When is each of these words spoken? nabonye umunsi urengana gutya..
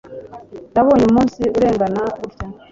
nabonye 0.73 1.05
umunsi 1.07 1.41
urengana 1.57 2.01
gutya.. 2.19 2.45